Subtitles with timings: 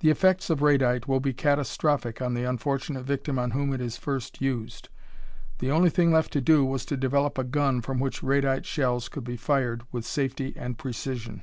[0.00, 3.96] The effects of radite will be catastrophic on the unfortunate victim on whom it is
[3.96, 4.90] first used.
[5.60, 9.08] The only thing left to do was to develop a gun from which radite shells
[9.08, 11.40] could be fired with safety and precision.